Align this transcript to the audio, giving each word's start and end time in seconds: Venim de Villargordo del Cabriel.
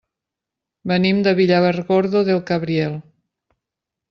Venim 0.91 1.19
de 1.27 1.33
Villargordo 1.41 2.23
del 2.31 2.43
Cabriel. 2.51 2.99